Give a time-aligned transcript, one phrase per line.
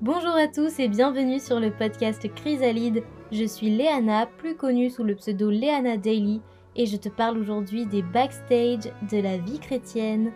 [0.00, 3.02] Bonjour à tous et bienvenue sur le podcast Chrysalide.
[3.32, 6.40] Je suis Léana, plus connue sous le pseudo Léana Daily,
[6.76, 10.30] et je te parle aujourd'hui des backstage de la vie chrétienne.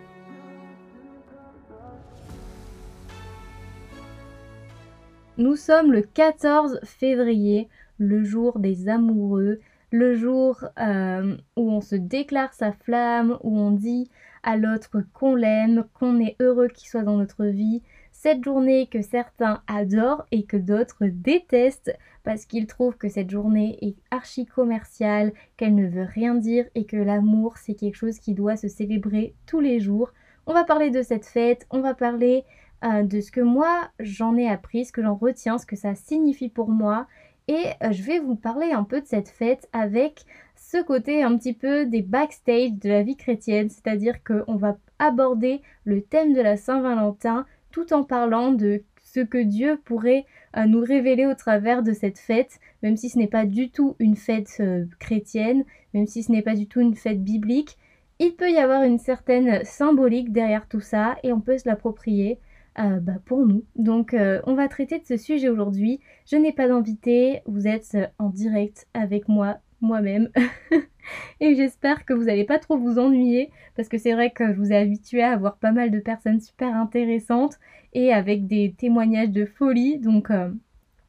[5.37, 9.61] Nous sommes le 14 février, le jour des amoureux,
[9.91, 14.09] le jour euh, où on se déclare sa flamme, où on dit
[14.43, 17.81] à l'autre qu'on l'aime, qu'on est heureux qu'il soit dans notre vie.
[18.23, 21.93] Cette journée que certains adorent et que d'autres détestent
[22.23, 26.85] parce qu'ils trouvent que cette journée est archi commerciale, qu'elle ne veut rien dire et
[26.85, 30.13] que l'amour c'est quelque chose qui doit se célébrer tous les jours.
[30.45, 32.45] On va parler de cette fête, on va parler
[32.85, 35.93] euh, de ce que moi j'en ai appris, ce que j'en retiens, ce que ça
[35.93, 37.07] signifie pour moi.
[37.49, 40.23] Et euh, je vais vous parler un peu de cette fête avec
[40.55, 45.61] ce côté un petit peu des backstage de la vie chrétienne, c'est-à-dire qu'on va aborder
[45.83, 50.79] le thème de la Saint-Valentin tout en parlant de ce que Dieu pourrait euh, nous
[50.79, 54.63] révéler au travers de cette fête, même si ce n'est pas du tout une fête
[54.99, 57.77] chrétienne, même si ce n'est pas du tout une fête biblique.
[58.19, 62.39] Il peut y avoir une certaine symbolique derrière tout ça et on peut se l'approprier.
[62.79, 63.63] Euh, bah, pour nous.
[63.75, 65.99] Donc euh, on va traiter de ce sujet aujourd'hui.
[66.25, 70.29] Je n'ai pas d'invité, vous êtes euh, en direct avec moi, moi-même.
[71.39, 74.57] et j'espère que vous n'allez pas trop vous ennuyer parce que c'est vrai que je
[74.57, 77.59] vous ai habitué à avoir pas mal de personnes super intéressantes
[77.93, 79.99] et avec des témoignages de folie.
[79.99, 80.31] Donc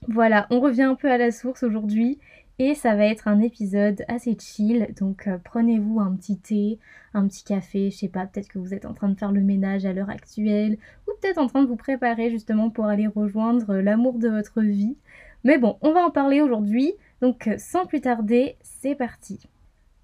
[0.09, 2.19] voilà, on revient un peu à la source aujourd'hui
[2.59, 6.79] et ça va être un épisode assez chill, donc euh, prenez-vous un petit thé,
[7.13, 9.41] un petit café, je sais pas, peut-être que vous êtes en train de faire le
[9.41, 13.71] ménage à l'heure actuelle, ou peut-être en train de vous préparer justement pour aller rejoindre
[13.71, 14.97] euh, l'amour de votre vie.
[15.43, 19.41] Mais bon, on va en parler aujourd'hui, donc euh, sans plus tarder, c'est parti.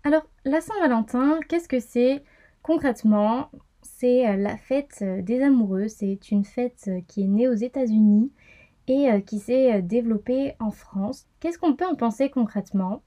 [0.05, 2.25] Alors, la Saint-Valentin, qu'est-ce que c'est
[2.63, 3.51] concrètement?
[3.83, 8.33] C'est la fête des amoureux, c'est une fête qui est née aux États-Unis
[8.89, 11.27] et euh, qui s'est euh, développé en France.
[11.41, 13.03] Qu'est-ce qu'on peut en penser concrètement?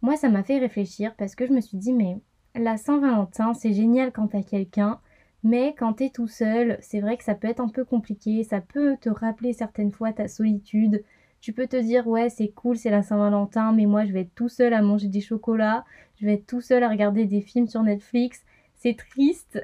[0.00, 2.16] Moi, ça m'a fait réfléchir parce que je me suis dit, mais
[2.54, 4.98] la Saint-Valentin, c'est génial quand t'as quelqu'un,
[5.42, 8.62] mais quand t'es tout seul, c'est vrai que ça peut être un peu compliqué, ça
[8.62, 11.04] peut te rappeler certaines fois ta solitude.
[11.40, 14.34] Tu peux te dire, ouais, c'est cool, c'est la Saint-Valentin, mais moi, je vais être
[14.34, 15.84] tout seul à manger des chocolats,
[16.20, 18.44] je vais être tout seul à regarder des films sur Netflix
[18.80, 19.60] c'est triste.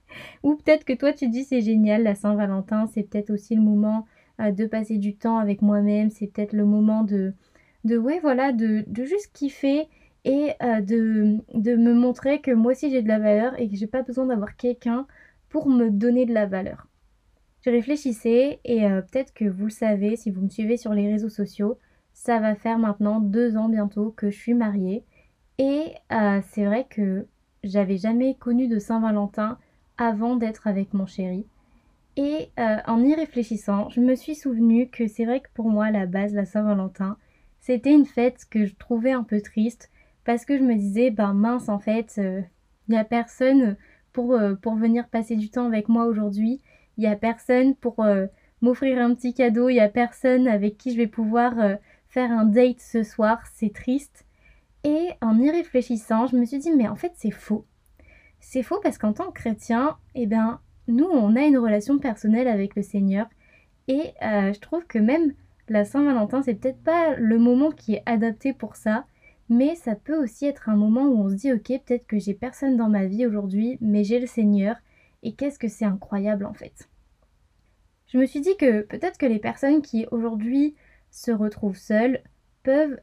[0.42, 4.06] Ou peut-être que toi tu dis c'est génial la Saint-Valentin, c'est peut-être aussi le moment
[4.40, 6.10] de passer du temps avec moi-même.
[6.10, 7.34] C'est peut-être le moment de,
[7.84, 9.88] de ouais, voilà, de, de juste kiffer
[10.24, 13.76] et euh, de, de me montrer que moi aussi j'ai de la valeur et que
[13.76, 15.06] j'ai pas besoin d'avoir quelqu'un
[15.48, 16.86] pour me donner de la valeur.
[17.64, 21.10] Je réfléchissais et euh, peut-être que vous le savez si vous me suivez sur les
[21.10, 21.78] réseaux sociaux,
[22.12, 25.04] ça va faire maintenant deux ans bientôt que je suis mariée
[25.58, 27.26] et euh, c'est vrai que
[27.64, 29.58] j'avais jamais connu de Saint-Valentin
[29.96, 31.46] avant d'être avec mon chéri.
[32.16, 35.90] Et euh, en y réfléchissant, je me suis souvenu que c'est vrai que pour moi,
[35.90, 37.16] la base, la Saint-Valentin,
[37.60, 39.90] c'était une fête que je trouvais un peu triste
[40.24, 42.44] parce que je me disais, ben mince, en fait, il
[42.88, 43.76] n'y a personne
[44.12, 44.34] pour
[44.74, 46.60] venir passer du temps avec moi aujourd'hui.
[46.98, 48.04] Il n'y a personne pour
[48.60, 49.70] m'offrir un petit cadeau.
[49.70, 51.54] Il n'y a personne avec qui je vais pouvoir
[52.08, 53.40] faire un date ce soir.
[53.54, 54.26] C'est triste.
[54.84, 57.64] Et en y réfléchissant, je me suis dit, mais en fait, c'est faux.
[58.40, 62.48] C'est faux parce qu'en tant que chrétien, eh bien, nous, on a une relation personnelle
[62.48, 63.26] avec le Seigneur.
[63.88, 65.34] Et euh, je trouve que même
[65.68, 69.04] la Saint-Valentin, c'est peut-être pas le moment qui est adapté pour ça.
[69.50, 72.34] Mais ça peut aussi être un moment où on se dit, ok, peut-être que j'ai
[72.34, 74.76] personne dans ma vie aujourd'hui, mais j'ai le Seigneur.
[75.22, 76.88] Et qu'est-ce que c'est incroyable en fait?
[78.06, 80.74] Je me suis dit que peut-être que les personnes qui aujourd'hui
[81.10, 82.22] se retrouvent seules
[82.62, 82.98] peuvent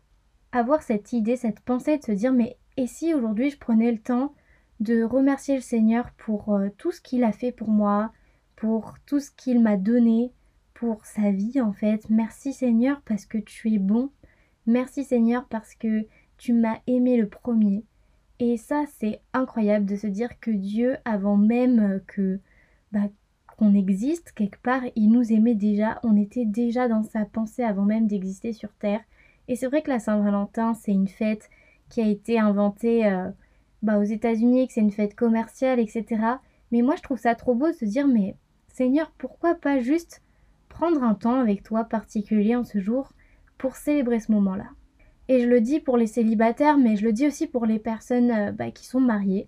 [0.52, 4.00] avoir cette idée, cette pensée de se dire, mais et si aujourd'hui je prenais le
[4.00, 4.34] temps
[4.80, 8.12] de remercier le Seigneur pour euh, tout ce qu'il a fait pour moi,
[8.56, 10.34] pour tout ce qu'il m'a donné,
[10.74, 12.10] pour sa vie en fait?
[12.10, 14.12] Merci Seigneur parce que tu es bon.
[14.66, 17.84] Merci Seigneur parce que tu m'as aimé le premier.
[18.40, 22.40] Et ça, c'est incroyable de se dire que Dieu, avant même que
[22.92, 23.08] bah,
[23.58, 26.00] qu'on existe quelque part, il nous aimait déjà.
[26.04, 29.02] On était déjà dans sa pensée avant même d'exister sur Terre.
[29.48, 31.50] Et c'est vrai que la Saint-Valentin, c'est une fête
[31.90, 33.30] qui a été inventée euh,
[33.82, 36.06] bah, aux États-Unis, que c'est une fête commerciale, etc.
[36.72, 38.36] Mais moi, je trouve ça trop beau de se dire, mais
[38.68, 40.22] Seigneur, pourquoi pas juste
[40.68, 43.14] prendre un temps avec toi particulier en ce jour
[43.58, 44.68] pour célébrer ce moment-là?
[45.28, 48.32] Et je le dis pour les célibataires, mais je le dis aussi pour les personnes
[48.32, 49.48] euh, bah, qui sont mariées.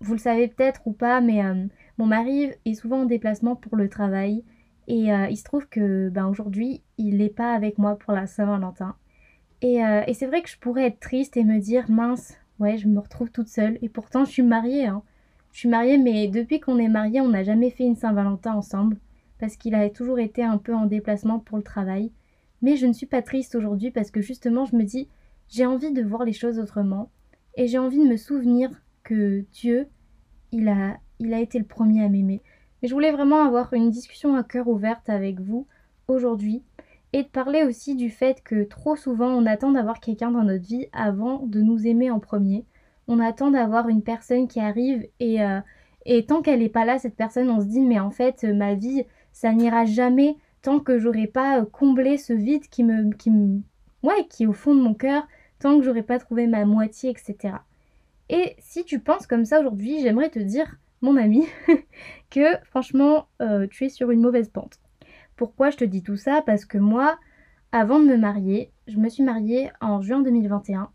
[0.00, 1.66] Vous le savez peut-être ou pas, mais euh,
[1.98, 4.44] mon mari est souvent en déplacement pour le travail.
[4.88, 8.26] Et euh, il se trouve que bah, aujourd'hui, il n'est pas avec moi pour la
[8.26, 8.96] Saint-Valentin.
[9.62, 12.86] Et, et c'est vrai que je pourrais être triste et me dire, mince, Ouais, je
[12.88, 13.78] me retrouve toute seule.
[13.82, 14.86] Et pourtant, je suis mariée.
[14.86, 15.02] Hein.
[15.52, 18.98] Je suis mariée, mais depuis qu'on est mariés, on n'a jamais fait une Saint-Valentin ensemble.
[19.40, 22.12] parce qu'il a toujours été un peu en déplacement pour le travail.
[22.62, 25.08] Mais je ne suis pas triste aujourd'hui parce que justement je me dis
[25.48, 27.10] j'ai envie de voir les choses autrement
[27.56, 28.70] et j'ai envie de me souvenir
[29.02, 29.86] que Dieu,
[30.50, 32.42] il a, il a été le premier à m'aimer.
[32.82, 35.66] Mais je voulais vraiment avoir une discussion à cœur ouverte avec vous
[36.08, 36.62] aujourd'hui
[37.12, 40.64] et de parler aussi du fait que trop souvent on attend d'avoir quelqu'un dans notre
[40.64, 42.64] vie avant de nous aimer en premier.
[43.06, 45.60] On attend d'avoir une personne qui arrive et, euh,
[46.06, 48.74] et tant qu'elle n'est pas là, cette personne, on se dit mais en fait ma
[48.74, 53.30] vie, ça n'ira jamais tant que j'aurai pas euh, comblé ce vide qui me, qui
[54.02, 55.28] ouais, qui est au fond de mon cœur,
[55.60, 57.56] tant que j'aurai pas trouvé ma moitié, etc.
[58.30, 61.46] Et si tu penses comme ça aujourd'hui, j'aimerais te dire, mon ami,
[62.30, 64.80] que franchement, euh, tu es sur une mauvaise pente.
[65.36, 66.40] Pourquoi je te dis tout ça?
[66.40, 67.18] Parce que moi,
[67.70, 70.90] avant de me marier, je me suis mariée en juin 2021.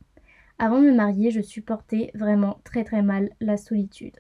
[0.58, 4.20] Avant de me marier, je supportais vraiment très très mal la solitude.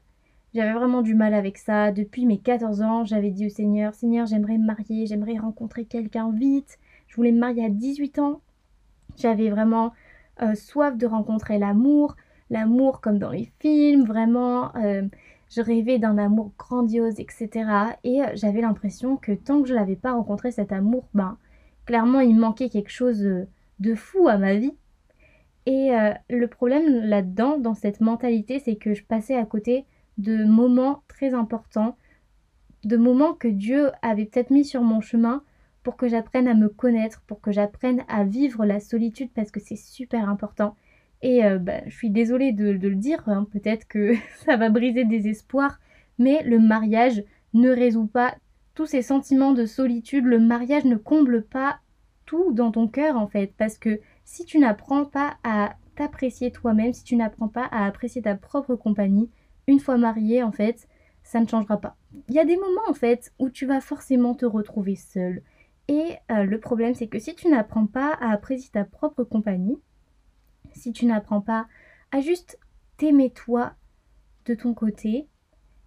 [0.54, 1.92] J'avais vraiment du mal avec ça.
[1.92, 6.32] Depuis mes 14 ans, j'avais dit au Seigneur, Seigneur, j'aimerais me marier, j'aimerais rencontrer quelqu'un
[6.32, 6.80] vite.
[7.08, 8.42] Je voulais me marier à 18 ans.
[9.16, 9.94] J'avais vraiment
[10.42, 12.16] euh, soif de rencontrer l'amour,
[12.50, 14.76] l'amour comme dans les films, vraiment.
[14.76, 15.04] Euh,
[15.52, 17.50] je rêvais d'un amour grandiose, etc.
[18.04, 21.38] Et euh, j'avais l'impression que tant que je n'avais pas rencontré cet amour, ben,
[21.86, 23.20] clairement, il manquait quelque chose
[23.80, 24.74] de fou à ma vie.
[25.66, 25.92] Et
[26.30, 29.86] le problème là-dedans, dans cette mentalité, c'est que je passais à côté
[30.20, 31.98] de moments très importants,
[32.84, 35.44] de moments que Dieu avait peut-être mis sur mon chemin
[35.82, 39.60] pour que j'apprenne à me connaître, pour que j'apprenne à vivre la solitude parce que
[39.60, 40.76] c'est super important.
[41.22, 44.14] Et euh, bah, je suis désolée de, le dire, hein, peut-être que
[44.46, 45.80] ça va briser des espoirs,
[46.18, 47.24] mais le mariage
[47.54, 48.36] ne résout pas
[48.76, 50.26] tous ces sentiments de solitude.
[50.26, 51.80] Le mariage ne comble pas
[52.26, 56.94] tout dans ton cœur en fait, parce que si tu n'apprends pas à t'apprécier toi-même,
[56.94, 59.30] si tu n'apprends pas à apprécier ta propre compagnie,
[59.70, 60.88] une fois marié en fait,
[61.24, 61.96] ça ne changera pas.
[62.28, 65.44] Il y a des moments en fait où tu vas forcément te retrouver seul.
[65.88, 69.78] Et euh, le problème c'est que si tu n'apprends pas à apprécier ta propre compagnie,
[70.74, 71.68] si tu n'apprends pas
[72.12, 72.60] à juste
[72.98, 73.74] t'aimer toi
[74.46, 75.28] de ton côté,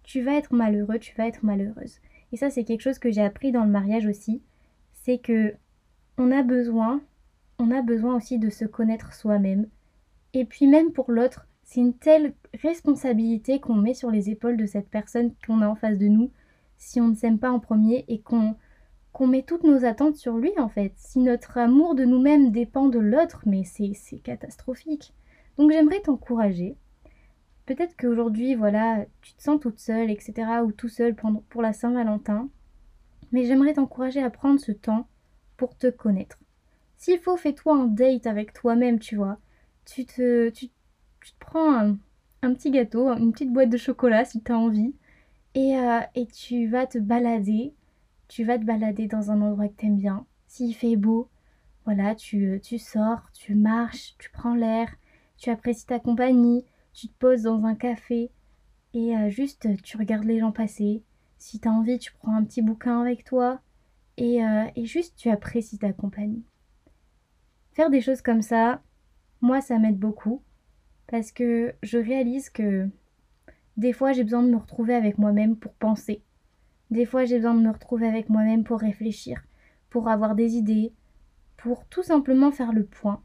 [0.03, 1.99] tu vas être malheureux, tu vas être malheureuse.
[2.31, 4.41] Et ça, c'est quelque chose que j'ai appris dans le mariage aussi.
[4.93, 5.55] C'est que
[6.17, 7.01] on a besoin,
[7.59, 9.67] on a besoin aussi de se connaître soi-même.
[10.33, 14.65] Et puis même pour l'autre, c'est une telle responsabilité qu'on met sur les épaules de
[14.65, 16.31] cette personne qu'on a en face de nous
[16.77, 18.55] si on ne s'aime pas en premier et qu'on
[19.13, 20.93] qu'on met toutes nos attentes sur lui en fait.
[20.95, 25.13] Si notre amour de nous-mêmes dépend de l'autre, mais c'est catastrophique.
[25.57, 26.75] Donc j'aimerais t'encourager.
[27.67, 30.33] Peut-être qu'aujourd'hui, voilà, tu te sens toute seule, etc.,
[30.65, 32.49] ou tout seul pour la Saint-Valentin.
[33.31, 35.07] Mais j'aimerais t'encourager à prendre ce temps
[35.57, 36.39] pour te connaître.
[36.97, 39.37] S'il faut, fais-toi un date avec toi-même, tu vois.
[39.85, 40.49] Tu te,
[41.31, 41.95] te prends
[42.41, 44.93] un, petit gâteau, une petite boîte de chocolat si tu as envie,
[45.55, 47.73] et, euh, et tu vas te balader
[48.33, 50.25] tu vas te balader dans un endroit que t'aimes bien.
[50.47, 51.29] S'il fait beau,
[51.85, 54.89] voilà, tu, euh, tu sors, tu marches, tu prends l'air,
[55.37, 58.31] tu apprécies ta compagnie, tu te poses dans un café
[58.95, 61.03] et euh, juste tu regardes les gens passer.
[61.37, 63.59] Si tu as envie, tu prends un petit bouquin avec toi
[64.17, 64.39] et,
[64.75, 66.43] et juste tu apprécies ta compagnie.
[67.73, 68.81] Faire des choses comme ça,
[69.41, 70.41] moi ça m'aide beaucoup
[71.07, 72.87] parce que je réalise que
[73.77, 76.21] des fois j'ai besoin de me retrouver avec moi-même pour penser
[76.93, 79.41] des fois, j'ai besoin de me retrouver avec moi-même pour réfléchir,
[79.89, 80.93] pour avoir des idées,
[81.57, 83.23] pour tout simplement faire le point.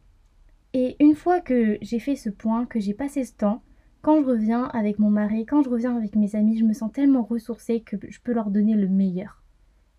[0.72, 3.62] Et une fois que j'ai fait ce point, que j'ai passé ce temps,
[4.00, 6.90] quand je reviens avec mon mari, quand je reviens avec mes amis, je me sens
[6.90, 9.42] tellement ressourcée que je peux leur donner le meilleur.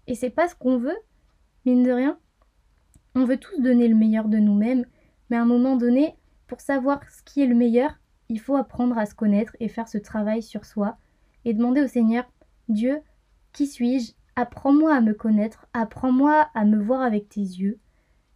[0.07, 0.97] Et c'est pas ce qu'on veut,
[1.67, 2.17] mine de rien.
[3.13, 4.85] On veut tous donner le meilleur de nous-mêmes,
[5.29, 6.15] mais à un moment donné,
[6.49, 9.87] pour savoir ce qui est le meilleur, il faut apprendre à se connaître et faire
[9.87, 10.97] ce travail sur soi
[11.45, 12.29] et demander au Seigneur,
[12.67, 12.99] Dieu,
[13.53, 14.13] qui suis-je?
[14.35, 17.77] Apprends-moi à me connaître, apprends-moi à me voir avec tes yeux.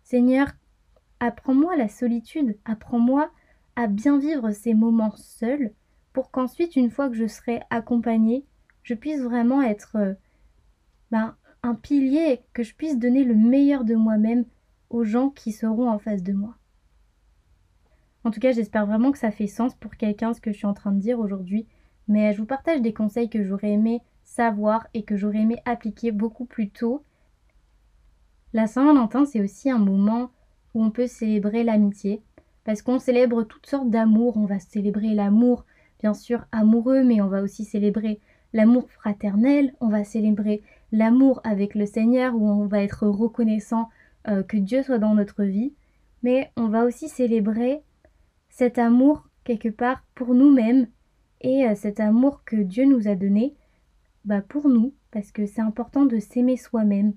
[0.03, 0.47] Seigneur,
[1.19, 3.31] apprends-moi la solitude, apprends-moi
[3.75, 5.71] à bien vivre ces moments seuls,
[6.13, 8.45] pour qu'ensuite, une fois que je serai accompagnée,
[8.83, 10.13] je puisse vraiment être euh,
[11.09, 14.45] ben, un pilier, que je puisse donner le meilleur de moi-même
[14.91, 16.55] aux gens qui seront en face de moi.
[18.23, 20.67] En tout cas, j'espère vraiment que ça fait sens pour quelqu'un ce que je suis
[20.67, 21.67] en train de dire aujourd'hui,
[22.07, 26.11] mais je vous partage des conseils que j'aurais aimé savoir et que j'aurais aimé appliquer
[26.11, 27.03] beaucoup plus tôt.
[28.53, 30.31] La Saint-Valentin, c'est aussi un moment
[30.73, 32.21] où on peut célébrer l'amitié,
[32.63, 34.37] parce qu'on célèbre toutes sortes d'amour.
[34.37, 35.65] On va célébrer l'amour,
[35.99, 38.19] bien sûr, amoureux, mais on va aussi célébrer
[38.53, 40.61] l'amour fraternel, on va célébrer
[40.91, 43.89] l'amour avec le Seigneur, où on va être reconnaissant
[44.27, 45.73] euh, que Dieu soit dans notre vie,
[46.21, 47.81] mais on va aussi célébrer
[48.53, 50.87] cet amour quelque part pour nous-mêmes
[51.41, 53.55] et euh, cet amour que Dieu nous a donné
[54.25, 57.13] bah, pour nous, Parce que c'est important de s'aimer soi-même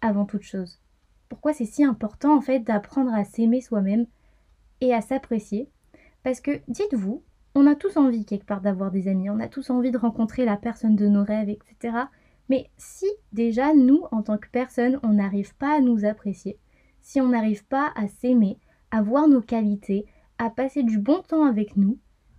[0.00, 0.78] avant toute chose.
[1.28, 4.06] Pourquoi c'est si important en fait d'apprendre à s'aimer soi-même
[4.80, 5.68] et à s'apprécier?
[6.22, 7.24] Parce que dites-vous,
[7.56, 10.44] on a tous envie quelque part d'avoir des amis, on a tous envie de rencontrer
[10.44, 11.96] la personne de nos rêves, etc.
[12.48, 16.58] Mais si déjà nous, en tant que personne, on n'arrive pas à nous apprécier,
[17.00, 18.60] si on n'arrive pas à s'aimer,
[18.92, 20.06] à voir nos qualités,
[20.38, 21.98] à passer du bon temps avec nous,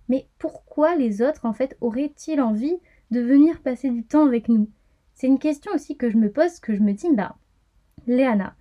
[0.09, 2.77] mais pourquoi les autres en fait auraient-ils envie
[3.11, 4.69] de venir passer du temps avec nous?
[5.13, 7.37] C'est une question aussi que je me pose, que je me dis, bah,
[8.05, 8.55] Léana,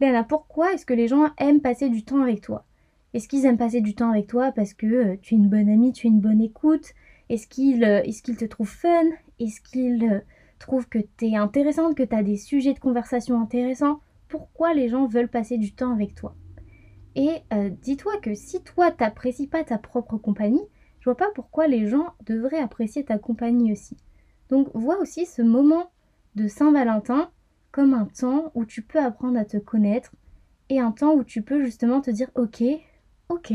[0.00, 2.64] Léana, pourquoi est-ce que les gens aiment passer du temps avec toi?
[3.12, 5.68] Est-ce qu'ils aiment passer du temps avec toi parce que euh, tu es une bonne
[5.68, 6.92] amie, tu es une bonne écoute?
[7.28, 9.06] Est-ce qu'ils euh, est te trouvent fun?
[9.40, 10.20] Est-ce qu'ils euh,
[10.58, 14.00] trouvent que tu es intéressante, que tu as des sujets de conversation intéressants?
[14.28, 16.34] Pourquoi les gens veulent passer du temps avec toi?
[17.16, 17.40] Et
[17.80, 20.62] dis-toi que si toi t'apprécies pas ta propre compagnie,
[21.00, 23.96] je vois pas pourquoi les gens devraient apprécier ta compagnie aussi.
[24.50, 25.90] Donc vois aussi ce moment
[26.34, 27.30] de Saint-Valentin
[27.72, 30.12] comme un temps où tu peux apprendre à te connaître
[30.68, 32.62] et un temps où tu peux justement te dire ok,
[33.30, 33.52] ok,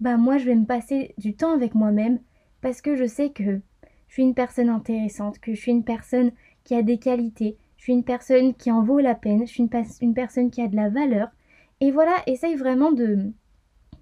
[0.00, 2.20] bah moi je vais me passer du temps avec moi-même
[2.62, 3.60] parce que je sais que
[4.08, 6.32] je suis une personne intéressante, que je suis une personne
[6.64, 9.68] qui a des qualités, je suis une personne qui en vaut la peine, je suis
[10.00, 11.28] une personne qui a de la valeur.
[11.82, 13.32] Et voilà, essaye vraiment de,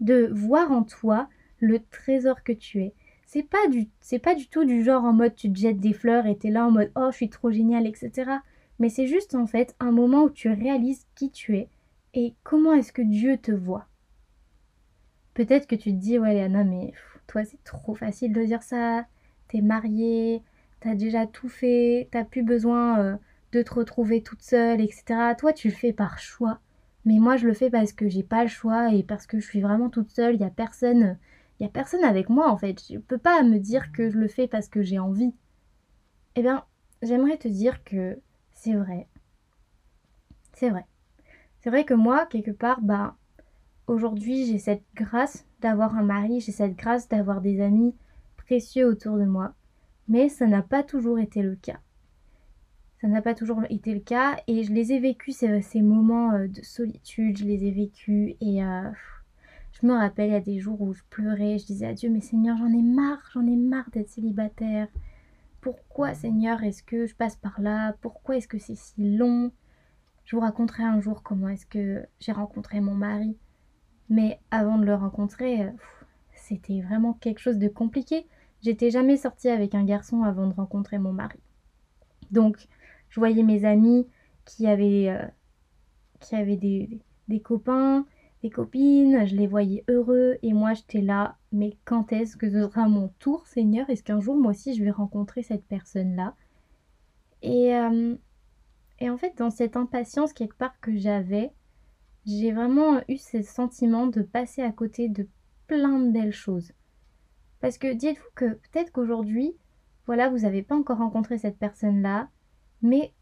[0.00, 1.28] de voir en toi
[1.60, 2.94] le trésor que tu es.
[3.24, 3.88] C'est pas du
[4.22, 6.66] pas du tout du genre en mode tu te jettes des fleurs et t'es là
[6.66, 8.40] en mode oh je suis trop génial etc
[8.80, 11.68] mais c'est juste en fait un moment où tu réalises qui tu es
[12.14, 13.86] et comment est-ce que Dieu te voit.
[15.34, 16.92] Peut-être que tu te dis, ouais Léana, mais
[17.28, 19.06] toi c'est trop facile de dire ça,
[19.48, 20.42] t'es mariée,
[20.80, 23.16] t'as déjà tout fait, t'as plus besoin euh,
[23.52, 25.34] de te retrouver toute seule, etc.
[25.38, 26.58] Toi tu le fais par choix.
[27.04, 29.46] Mais moi je le fais parce que j'ai pas le choix et parce que je
[29.46, 31.18] suis vraiment toute seule, il y a personne,
[31.58, 32.82] il a personne avec moi en fait.
[32.90, 35.32] Je peux pas me dire que je le fais parce que j'ai envie.
[36.36, 36.64] Eh bien,
[37.02, 38.18] j'aimerais te dire que
[38.52, 39.08] c'est vrai.
[40.52, 40.86] C'est vrai.
[41.60, 43.16] C'est vrai que moi, quelque part, bah,
[43.86, 47.94] aujourd'hui, j'ai cette grâce d'avoir un mari, j'ai cette grâce d'avoir des amis
[48.36, 49.54] précieux autour de moi.
[50.08, 51.80] Mais ça n'a pas toujours été le cas.
[53.00, 56.48] Ça n'a pas toujours été le cas et je les ai vécus ces, moments euh,
[56.48, 58.90] de solitude, je les ai vécus et euh,
[59.72, 62.10] je me rappelle, il y a des jours où je pleurais, je disais à Dieu,
[62.10, 64.88] mais Seigneur, j'en ai marre, j'en ai marre d'être célibataire.
[65.62, 67.94] Pourquoi Seigneur est-ce que je passe par là?
[68.02, 69.50] Pourquoi est-ce que c'est si long?
[70.26, 73.34] Je vous raconterai un jour comment est-ce que j'ai rencontré mon mari.
[74.10, 75.70] Mais avant de le rencontrer, euh,
[76.34, 78.26] c'était vraiment quelque chose de compliqué.
[78.60, 81.38] J'étais jamais sortie avec un garçon avant de rencontrer mon mari.
[82.30, 82.68] Donc,
[83.10, 84.06] je voyais mes amis
[84.44, 85.26] qui avaient, euh,
[86.20, 88.06] qui avaient des, des copains,
[88.42, 92.62] des copines, je les voyais heureux et moi j'étais là, mais quand est-ce que ce
[92.68, 93.88] sera mon tour Seigneur?
[93.90, 96.34] Est-ce qu'un jour moi aussi je vais rencontrer cette personne-là?
[97.42, 98.16] Et, euh,
[98.98, 101.52] et en fait dans cette impatience quelque part que j'avais,
[102.26, 105.26] j'ai vraiment eu ce sentiment de passer à côté de
[105.66, 106.72] plein de belles choses.
[107.60, 109.54] Parce que dites-vous que peut-être qu'aujourd'hui,
[110.06, 112.28] voilà, vous n'avez pas encore rencontré cette personne-là,
[112.82, 113.12] mais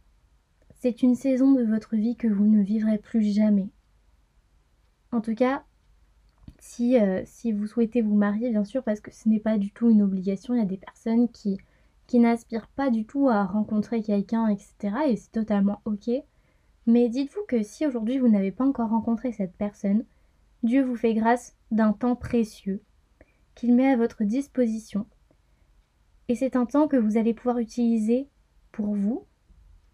[0.81, 3.69] c'est une saison de votre vie que vous ne vivrez plus jamais.
[5.11, 5.65] En tout cas,
[6.59, 9.71] si, euh, si vous souhaitez vous marier, bien sûr, parce que ce n'est pas du
[9.71, 11.59] tout une obligation, il y a des personnes qui,
[12.07, 14.97] qui n'aspirent pas du tout à rencontrer quelqu'un, etc.
[15.09, 16.11] Et c'est totalement ok.
[16.87, 20.05] Mais dites-vous que si aujourd'hui vous n'avez pas encore rencontré cette personne,
[20.63, 22.83] Dieu vous fait grâce d'un temps précieux
[23.55, 25.07] qu'il met à votre disposition.
[26.29, 28.29] Et c'est un temps que vous allez pouvoir utiliser
[28.73, 29.25] pour vous,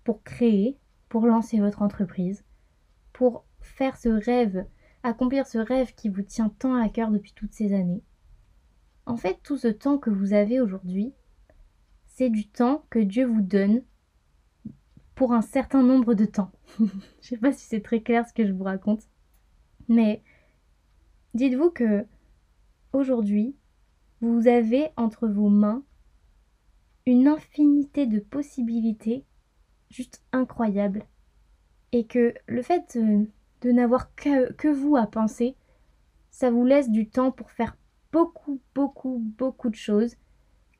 [0.05, 2.45] pour créer, pour lancer votre entreprise,
[3.13, 4.67] pour faire ce rêve
[5.05, 8.03] accomplir ce rêve qui vous tient tant à cœur depuis toutes ces années.
[9.07, 11.13] En fait, tout ce temps que vous avez aujourd'hui,
[12.07, 13.83] c'est du temps que Dieu vous donne
[15.15, 16.51] pour un certain nombre de temps.
[16.79, 19.07] Je ne sais pas si c'est très clair ce que je vous raconte,
[19.89, 20.23] mais
[21.35, 22.07] dites-vous que
[22.93, 23.55] aujourd'hui,
[24.21, 25.85] vous avez entre vos mains
[27.05, 29.27] une infinité de possibilités
[29.95, 31.05] juste incroyables
[31.93, 35.55] et que le fait de n'avoir que, que vous à penser,
[36.31, 37.77] ça vous laisse du temps pour faire
[38.11, 40.17] beaucoup, beaucoup, beaucoup de choses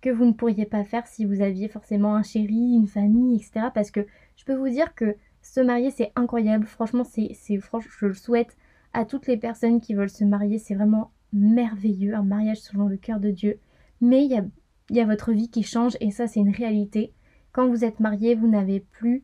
[0.01, 3.69] que vous ne pourriez pas faire si vous aviez forcément un chéri, une famille, etc.
[3.73, 4.07] Parce que
[4.37, 6.67] je peux vous dire que se marier, c'est incroyable.
[6.67, 8.57] Franchement, c'est, franchement, je le souhaite
[8.93, 10.59] à toutes les personnes qui veulent se marier.
[10.59, 13.61] C'est vraiment merveilleux, un mariage selon le cœur de Dieu.
[14.01, 14.51] Mais il
[14.91, 17.13] y a, votre vie qui change et ça, c'est une réalité.
[17.55, 19.23] Quand vous êtes marié, vous n'avez plus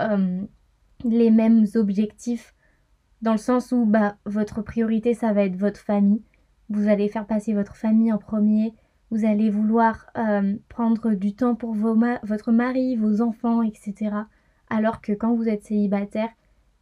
[0.00, 0.40] euh,
[1.04, 2.54] les mêmes objectifs
[3.20, 6.22] dans le sens où bah, votre priorité, ça va être votre famille.
[6.70, 8.72] Vous allez faire passer votre famille en premier,
[9.10, 14.12] vous allez vouloir euh, prendre du temps pour votre mari, vos enfants, etc.
[14.70, 16.30] Alors que quand vous êtes célibataire,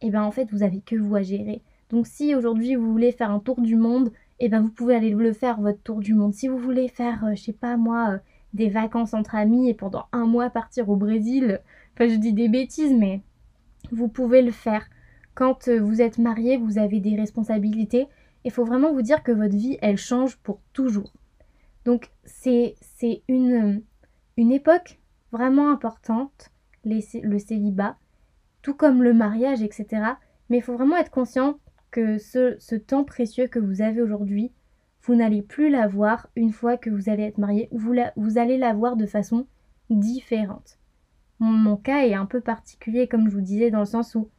[0.03, 1.61] et eh ben en fait vous avez que vous à gérer.
[1.89, 4.95] Donc si aujourd'hui vous voulez faire un tour du monde, et eh ben vous pouvez
[4.95, 6.33] aller le faire votre tour du monde.
[6.33, 8.17] Si vous voulez faire, euh, je sais pas moi, euh,
[8.53, 11.61] des vacances entre amis et pendant un mois partir au Brésil,
[11.93, 13.21] enfin je dis des bêtises, mais
[13.91, 14.85] vous pouvez le faire.
[15.33, 18.07] Quand euh, vous êtes marié, vous avez des responsabilités.
[18.43, 21.13] Il faut vraiment vous dire que votre vie, elle change pour toujours.
[21.85, 22.75] Donc c'est
[23.27, 23.81] une,
[24.37, 24.99] une époque
[25.31, 26.51] vraiment importante,
[26.83, 27.97] le célibat
[28.61, 29.87] tout comme le mariage, etc.
[30.49, 34.51] Mais il faut vraiment être conscient que ce, temps précieux que vous avez aujourd'hui,
[35.03, 38.95] vous n'allez plus l'avoir une fois que vous allez être marié, vous, vous allez l'avoir
[38.95, 39.47] de façon
[39.89, 40.79] différente.
[41.39, 44.29] Mon, cas est un peu particulier, comme je vous disais, dans le sens où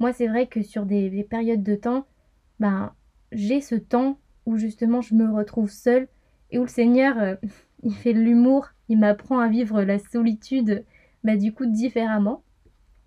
[0.00, 2.06] moi, c'est vrai que sur des, périodes de temps,
[2.58, 2.92] ben,
[3.32, 6.08] j'ai ce temps où justement je me retrouve seule
[6.50, 7.36] et où le Seigneur, euh,
[7.82, 10.84] il fait de l'humour, il m'apprend à vivre la solitude,
[11.22, 12.42] bah, du coup, différemment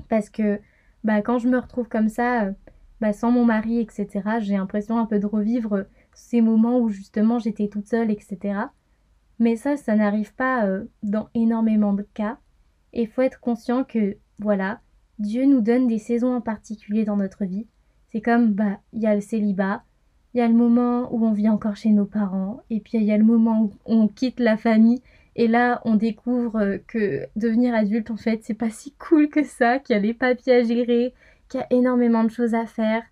[0.09, 0.59] parce que
[1.03, 2.51] bah, quand je me retrouve comme ça, euh,
[2.99, 4.07] bah, sans mon mari, etc.,
[4.39, 5.85] j'ai l'impression un peu de revivre
[6.21, 8.37] ces moments où justement j'étais toute seule, etc.
[9.39, 12.37] Mais ça, ça n'arrive pas euh, dans énormément de cas.
[12.93, 14.81] Et faut être conscient que, voilà,
[15.19, 17.67] Dieu nous donne des saisons en particulier dans notre vie.
[18.09, 19.83] C'est comme, bah, il y a le célibat,
[20.33, 23.03] il y a le moment où on vit encore chez nos parents, et puis il
[23.03, 25.01] y a le moment où on quitte la famille
[25.35, 29.43] et là, on découvre euh, que devenir adulte, en fait, c'est pas si cool que
[29.43, 31.13] ça, qu'il y a les papiers à gérer,
[31.47, 33.03] qu'il y a énormément de choses à faire.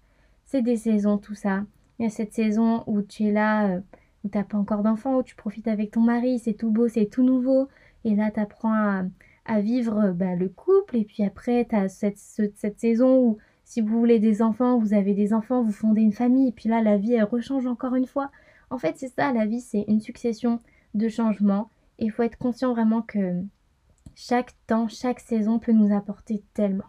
[0.46, 1.64] C'est des saisons, tout ça.
[2.00, 3.82] Il y a cette saison où tu es là, euh,
[4.24, 7.06] où t'as pas encore d'enfant, où tu profites avec ton mari, c'est tout beau, c'est
[7.08, 7.68] tout nouveau.
[8.06, 8.74] Et là, tu apprends
[9.46, 10.98] à, vivre bah, le couple.
[10.98, 15.14] Et puis après, tu cette, cette saison où si vous voulez des enfants, vous avez
[15.14, 16.50] des enfants, vous fondez une famille.
[16.50, 18.32] Et puis là, la vie, elle rechange encore une fois.
[18.70, 20.60] En fait, c'est ça, la vie, c'est une succession
[20.94, 23.44] de changements il faut être conscient vraiment que
[24.16, 26.88] chaque temps, chaque saison peut nous apporter tellement.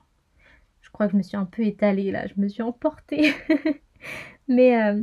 [0.81, 3.33] Je crois que je me suis un peu étalée là, je me suis emportée.
[4.49, 5.03] Mais euh,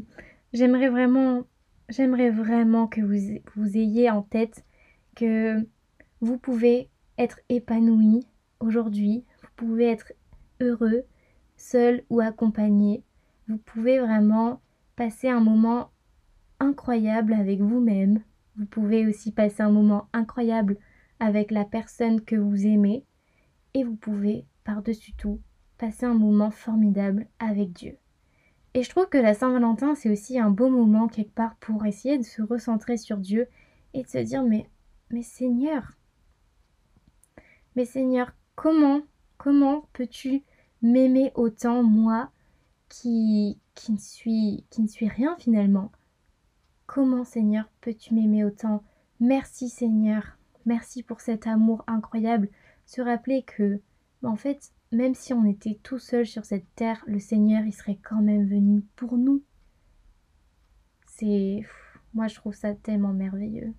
[0.53, 1.43] j'aimerais vraiment,
[1.89, 4.65] j'aimerais vraiment que vous, vous ayez en tête
[5.15, 5.65] que
[6.21, 8.27] vous pouvez être épanoui
[8.59, 10.13] aujourd'hui, vous pouvez être
[10.59, 11.03] heureux,
[11.55, 13.03] seul ou accompagné.
[13.47, 14.61] Vous pouvez vraiment
[14.95, 15.91] passer un moment
[16.59, 18.21] incroyable avec vous-même,
[18.57, 20.77] vous pouvez aussi passer un moment incroyable
[21.19, 23.05] avec la personne que vous aimez
[23.73, 25.39] et vous pouvez, par-dessus tout,
[25.77, 27.97] passer un moment formidable avec Dieu.
[28.77, 32.19] Et je trouve que la Saint-Valentin, c'est aussi un beau moment quelque part pour essayer
[32.19, 33.47] de se recentrer sur Dieu
[33.95, 34.69] et de se dire mais,
[35.09, 35.97] mais Seigneur,
[37.75, 39.01] mais Seigneur, comment,
[39.39, 40.43] comment peux-tu
[40.83, 42.29] m'aimer autant, moi,
[42.87, 45.91] qui, qui, ne suis, qui ne suis rien finalement?
[46.85, 48.83] Comment Seigneur peux-tu m'aimer autant?
[49.19, 50.37] Merci Seigneur,
[50.67, 52.47] merci pour cet amour incroyable.
[52.85, 53.81] Se rappeler que,
[54.21, 57.99] en fait, même si on était tout seul sur cette terre, le Seigneur, il serait
[58.01, 59.43] quand même venu pour nous.
[61.05, 61.65] C'est...
[62.13, 63.73] Moi, je trouve ça tellement merveilleux.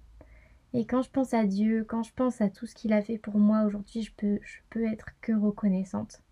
[0.75, 3.19] Et quand je pense à Dieu, quand je pense à tout ce qu'il a fait
[3.19, 6.23] pour moi aujourd'hui, je peux, je peux être que reconnaissante.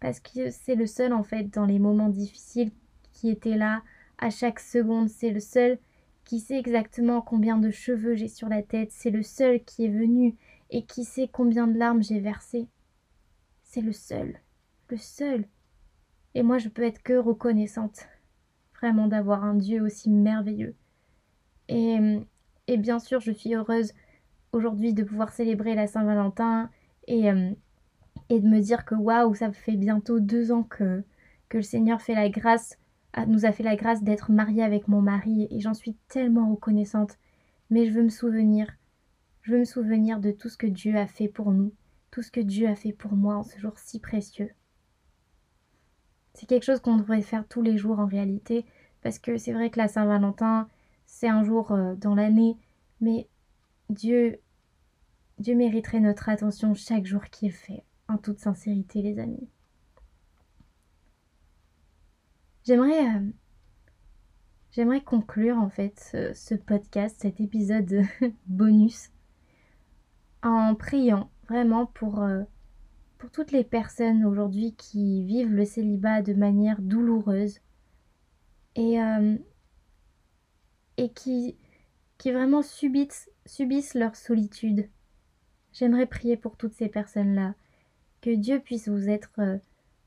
[0.00, 2.72] Parce que c'est le seul, en fait, dans les moments difficiles
[3.12, 3.82] qui était là
[4.18, 5.08] à chaque seconde.
[5.08, 5.78] C'est le seul
[6.24, 8.90] qui sait exactement combien de cheveux j'ai sur la tête.
[8.90, 10.34] C'est le seul qui est venu
[10.70, 12.66] et qui sait combien de larmes j'ai versées.
[13.66, 14.40] C'est le seul.
[14.88, 15.44] Le seul.
[16.34, 18.06] Et moi, je peux être que reconnaissante.
[18.80, 20.74] Vraiment d'avoir un Dieu aussi merveilleux.
[21.68, 21.98] Et,
[22.68, 23.92] et bien sûr, je suis heureuse
[24.52, 26.70] aujourd'hui de pouvoir célébrer la Saint-Valentin
[27.06, 27.50] et, euh,
[28.30, 31.04] et de me dire que waouh, ça fait bientôt deux ans que,
[31.50, 32.78] que le Seigneur fait la grâce
[33.24, 37.16] nous a fait la grâce d'être mariée avec mon mari et j'en suis tellement reconnaissante.
[37.70, 38.76] Mais je veux me souvenir,
[39.42, 41.72] je veux me souvenir de tout ce que Dieu a fait pour nous,
[42.16, 44.50] tout ce que Dieu a fait pour moi en ce jour si précieux.
[46.32, 48.64] C'est quelque chose qu'on devrait faire tous les jours en réalité,
[49.02, 50.66] parce que c'est vrai que la Saint-Valentin,
[51.04, 52.56] c'est un jour euh, dans l'année,
[53.02, 53.28] mais
[53.90, 54.40] Dieu,
[55.40, 59.50] Dieu mériterait notre attention chaque jour qu'il fait, en toute sincérité les amis.
[62.64, 63.30] J'aimerais euh,
[64.70, 66.00] j'aimerais conclure en fait
[66.34, 68.04] ce, podcast, cet épisode
[68.46, 69.10] bonus,
[70.42, 72.42] en priant vraiment pour, euh,
[73.18, 77.60] pour toutes les personnes aujourd'hui qui vivent le célibat de manière douloureuse
[78.74, 79.36] et, euh,
[81.14, 81.56] qui,
[82.24, 83.28] vraiment subissent,
[83.94, 84.88] leur solitude.
[85.72, 87.54] J'aimerais prier pour toutes ces personnes-là,
[88.20, 89.60] que Dieu puisse vous être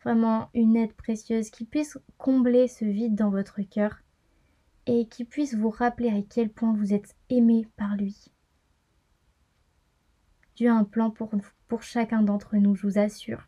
[0.04, 4.00] vraiment une aide précieuse qui puisse combler ce vide dans votre cœur
[4.86, 8.32] et qui puisse vous rappeler à quel point vous êtes aimé par lui.
[10.60, 11.32] Dieu a un plan pour,
[11.84, 13.48] chacun d'entre nous, je vous assure.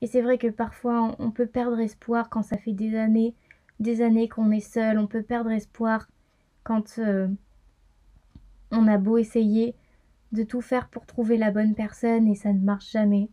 [0.00, 3.34] Et c'est vrai que parfois on peut perdre espoir quand ça fait des années,
[3.78, 6.08] des années qu'on est seul, on peut perdre espoir
[6.62, 7.28] quand euh,
[8.70, 9.74] on a beau essayer
[10.32, 13.28] de tout faire pour trouver la bonne personne et ça ne marche jamais.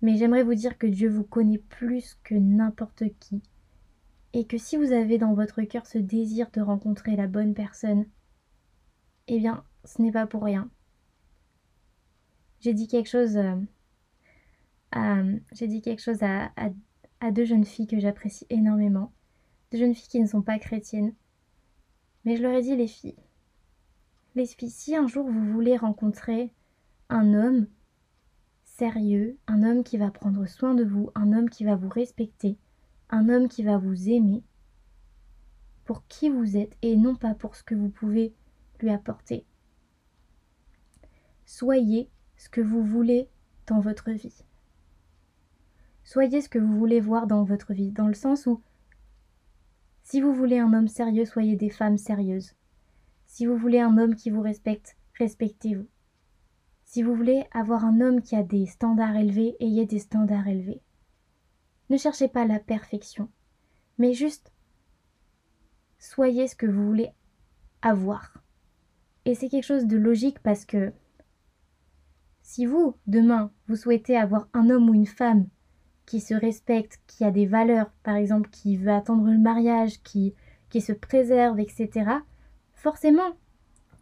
[0.00, 3.44] Mais j'aimerais vous dire que Dieu vous connaît plus que n'importe qui.
[4.32, 8.06] Et que si vous avez dans votre cœur ce désir de rencontrer la bonne personne,
[9.28, 10.68] eh bien, ce n'est pas pour rien.
[12.62, 13.56] J'ai dit quelque chose, euh,
[15.98, 16.52] chose à,
[17.20, 19.12] à deux jeunes filles que j'apprécie énormément,
[19.72, 21.12] deux jeunes filles qui ne sont pas chrétiennes.
[22.24, 23.16] Mais je leur ai dit, les filles,
[24.36, 26.54] les filles, si un jour vous voulez rencontrer
[27.08, 27.66] un homme
[28.62, 32.58] sérieux, un homme qui va prendre soin de vous, un homme qui va vous respecter,
[33.10, 34.44] un homme qui va vous aimer
[35.84, 38.32] pour qui vous êtes et non pas pour ce que vous pouvez
[38.78, 39.44] lui apporter.
[41.44, 42.08] Soyez
[42.42, 43.28] ce que vous voulez
[43.68, 44.44] dans votre vie.
[46.02, 48.60] Soyez ce que vous voulez voir dans votre vie, dans le sens où
[50.02, 52.54] si vous voulez un homme sérieux, soyez des femmes sérieuses.
[53.26, 55.86] Si vous voulez un homme qui vous respecte, respectez-vous.
[56.84, 60.82] Si vous voulez avoir un homme qui a des standards élevés, ayez des standards élevés.
[61.90, 63.28] Ne cherchez pas la perfection,
[63.98, 64.52] mais juste
[66.00, 67.12] soyez ce que vous voulez
[67.82, 68.42] avoir.
[69.26, 70.92] Et c'est quelque chose de logique parce que
[72.52, 75.46] si vous, demain, vous souhaitez avoir un homme ou une femme
[76.04, 80.34] qui se respecte, qui a des valeurs, par exemple, qui veut attendre le mariage, qui,
[80.68, 82.10] qui se préserve, etc.,
[82.74, 83.38] forcément,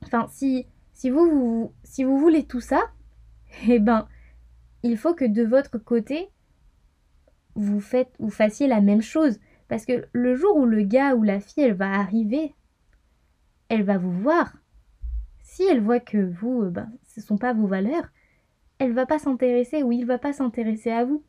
[0.02, 0.66] enfin, si,
[1.10, 2.82] vous voulez tout ça,
[3.68, 4.08] eh ben,
[4.82, 6.28] il faut que de votre côté,
[7.54, 9.38] vous, faites, vous fassiez la même chose.
[9.68, 12.56] Parce que le jour où le gars ou la fille, elle va arriver,
[13.68, 14.56] elle va vous voir.
[15.40, 18.08] Si elle voit que vous, euh, ben, ce ne sont pas vos valeurs,
[18.80, 21.22] elle va pas s'intéresser ou il va pas s'intéresser à vous.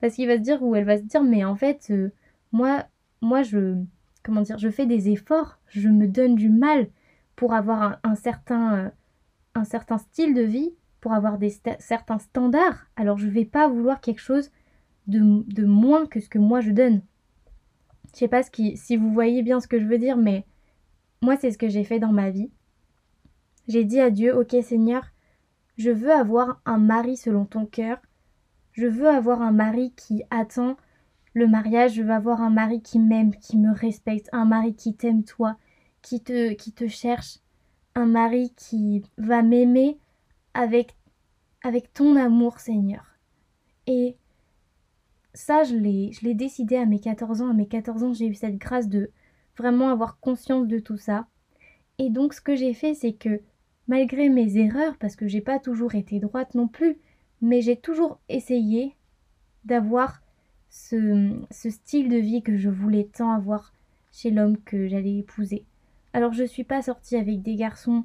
[0.00, 2.10] Parce qu'il va se dire ou elle va se dire mais en fait euh,
[2.50, 2.86] moi
[3.20, 3.76] moi je
[4.22, 6.88] comment dire, je fais des efforts, je me donne du mal
[7.36, 8.90] pour avoir un, certain, euh,
[9.54, 12.86] un certain style de vie, pour avoir des certains standards.
[12.96, 14.50] Alors je vais pas vouloir quelque chose
[15.08, 17.02] de, moins que ce que moi je donne.
[18.14, 20.44] Je sais pas ce si vous voyez bien ce que je veux dire, mais
[21.22, 22.50] moi c'est ce que j'ai fait dans ma vie.
[23.68, 25.11] J'ai dit à Dieu, ok Seigneur,
[25.76, 27.98] je veux avoir un mari selon ton cœur.
[28.72, 30.76] Je veux avoir un mari qui attend
[31.34, 34.94] le mariage, je veux avoir un mari qui m'aime, qui me respecte, un mari qui
[34.94, 35.56] t'aime toi,
[36.02, 37.38] qui te, qui te cherche,
[37.94, 39.98] un mari qui va m'aimer
[40.54, 40.96] avec,
[41.62, 43.04] avec ton amour, Seigneur.
[43.86, 44.16] Et
[45.34, 47.50] ça, je l'ai, je l'ai décidé à mes 14 ans.
[47.50, 49.10] À mes 14 ans, j'ai eu cette grâce de
[49.56, 51.26] vraiment avoir conscience de tout ça.
[51.98, 53.40] Et donc, ce que j'ai fait, c'est que
[53.88, 56.98] malgré mes erreurs, parce que j'ai pas toujours été droite non plus,
[57.40, 58.94] mais j'ai toujours essayé
[59.64, 60.22] d'avoir
[60.70, 63.72] ce, style de vie que je voulais tant avoir
[64.12, 65.64] chez l'homme que j'allais épouser.
[66.12, 68.04] Alors je suis pas sortie avec des garçons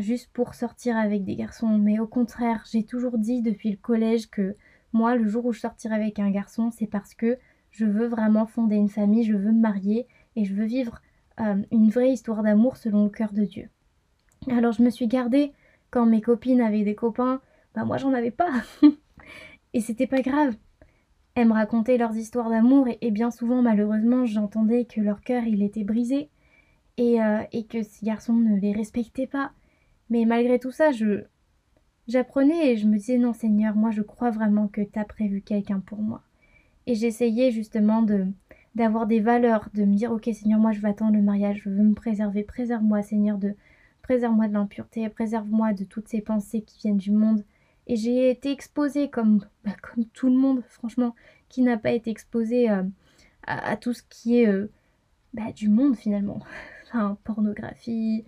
[0.00, 4.28] juste pour sortir avec des garçons, mais au contraire, j'ai toujours dit depuis le collège
[4.28, 4.54] que
[4.92, 7.38] moi, le jour où je sortirai avec un garçon, c'est parce que
[7.70, 10.06] je veux vraiment fonder une famille, je veux me marier
[10.36, 11.00] et je veux vivre
[11.40, 13.70] euh, une vraie histoire d'amour selon le cœur de Dieu.
[14.50, 15.52] Alors je me suis gardée
[15.90, 17.40] quand mes copines avaient des copains,
[17.74, 18.52] bah moi j'en avais pas.
[19.74, 20.54] et c'était pas grave
[21.38, 25.62] elles me racontaient leurs histoires d'amour et, bien souvent malheureusement j'entendais que leur cœur il
[25.62, 26.30] était brisé
[26.96, 29.52] et, euh, et, que ces garçons ne les respectaient pas.
[30.10, 31.22] Mais malgré tout ça, je
[32.08, 35.40] j'apprenais et je me disais non Seigneur, moi je crois vraiment que tu as prévu
[35.40, 36.22] quelqu'un pour moi.
[36.86, 38.26] Et j'essayais justement de
[38.74, 41.70] d'avoir des valeurs, de me dire ok Seigneur, moi je vais attendre le mariage, je
[41.70, 43.54] veux me préserver, préserve-moi Seigneur de
[44.08, 47.44] préserve-moi de l'impureté, préserve-moi de toutes ces pensées qui viennent du monde.
[47.86, 49.72] Et j'ai été exposée comme, bah,
[50.14, 51.14] tout le monde, franchement,
[51.50, 52.84] qui n'a pas été exposé euh,
[53.42, 54.72] à, tout ce qui est euh,
[55.34, 56.40] bah, du monde finalement.
[56.86, 58.24] enfin, pornographie,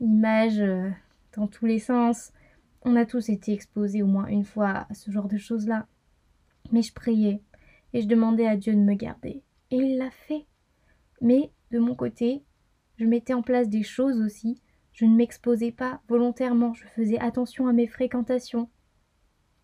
[0.00, 0.90] images euh,
[1.36, 2.32] dans tous les sens.
[2.84, 5.86] On a tous été exposés au moins une fois à ce genre de choses-là.
[6.72, 7.40] Mais je priais
[7.92, 9.44] et je demandais à Dieu de me garder.
[9.70, 10.46] Et il l'a fait.
[11.20, 12.42] Mais de mon côté,
[13.02, 14.60] je mettais en place des choses aussi
[14.92, 18.68] je ne m'exposais pas volontairement, je faisais attention à mes fréquentations.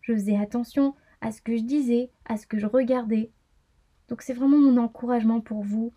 [0.01, 3.31] Je faisais attention à ce que je disais, à ce que je regardais.
[4.07, 5.93] Donc c'est vraiment mon encouragement pour vous.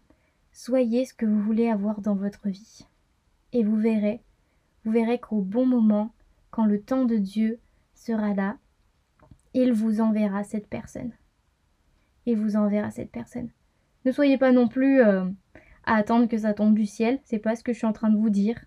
[0.53, 2.87] Soyez ce que vous voulez avoir dans votre vie.
[3.55, 4.23] Et vous verrez,
[4.85, 6.15] vous verrez qu'au bon moment,
[6.51, 7.59] quand le temps de Dieu
[7.95, 8.59] sera là,
[9.55, 11.13] il vous enverra cette personne.
[12.27, 13.51] Il vous enverra cette personne.
[14.05, 15.25] Ne soyez pas non plus euh,
[15.85, 18.11] à attendre que ça tombe du ciel, c'est pas ce que je suis en train
[18.11, 18.59] de vous dire.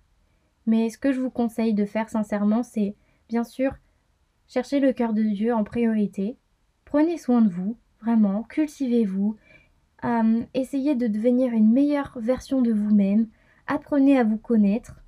[0.66, 2.96] Mais ce que je vous conseille de faire sincèrement, c'est
[3.30, 3.74] bien sûr
[4.48, 6.38] chercher le cœur de Dieu en priorité.
[6.86, 9.36] Prenez soin de vous, vraiment, cultivez-vous,
[10.04, 13.28] euh, essayez de devenir une meilleure version de vous-même,
[13.68, 15.02] apprenez à vous connaître,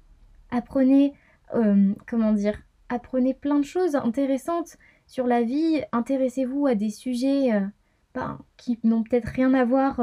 [0.50, 1.14] apprenez,
[1.54, 7.54] euh, comment dire, apprenez plein de choses intéressantes sur la vie, intéressez-vous à des sujets
[7.54, 7.62] euh,
[8.14, 10.02] ben, qui n'ont peut-être rien à voir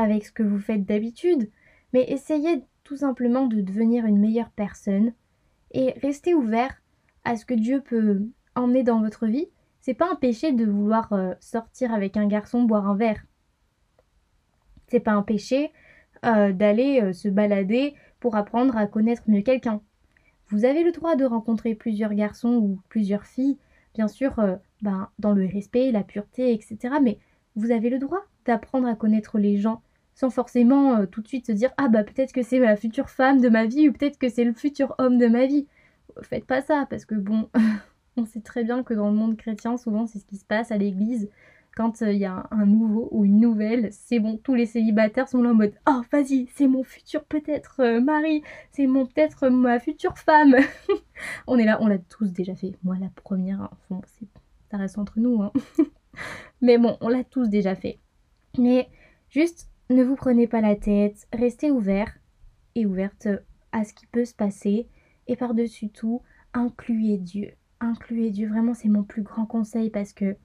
[0.00, 1.50] avec ce que vous faites d'habitude,
[1.92, 5.12] mais essayez tout simplement de devenir une meilleure personne
[5.72, 6.82] et restez ouvert
[7.24, 8.22] à ce que Dieu peut
[8.54, 9.48] emmener dans votre vie.
[9.80, 13.24] C'est pas un péché de vouloir sortir avec un garçon boire un verre.
[14.88, 15.72] C'est pas un péché
[16.26, 19.80] euh, d'aller euh, se balader pour apprendre à connaître mieux quelqu'un.
[20.48, 23.56] Vous avez le droit de rencontrer plusieurs garçons ou plusieurs filles,
[23.94, 26.96] bien sûr, euh, ben, dans le respect, la pureté, etc.
[27.02, 27.18] Mais
[27.56, 29.80] vous avez le droit d'apprendre à connaître les gens
[30.20, 33.40] sans forcément tout de suite se dire ah bah peut-être que c'est la future femme
[33.40, 35.66] de ma vie ou peut-être que c'est le futur homme de ma vie.
[36.22, 37.48] Faites pas ça parce que bon,
[38.16, 40.72] on sait très bien que dans le monde chrétien souvent c'est ce qui se passe
[40.72, 41.30] à l'église
[41.76, 45.28] quand euh, il y a un, nouveau ou une nouvelle, c'est bon, tous les célibataires
[45.28, 49.48] sont là en mode Oh, vas-y, c'est mon futur peut-être euh, mari, c'est mon peut-être
[49.48, 50.56] ma future femme.
[51.46, 52.74] on est là, on l'a tous déjà fait.
[52.82, 54.00] Moi, la première, hein,
[54.70, 55.42] ça reste entre nous.
[55.42, 55.52] Hein.
[56.60, 57.98] Mais bon, on l'a tous déjà fait.
[58.58, 58.88] Mais
[59.30, 62.16] juste, ne vous prenez pas la tête, restez ouvert
[62.76, 63.26] et ouverte
[63.72, 64.86] à ce qui peut se passer.
[65.26, 66.22] Et par-dessus tout,
[66.54, 67.50] incluez Dieu.
[67.80, 70.36] Incluez Dieu, vraiment, c'est mon plus grand conseil parce que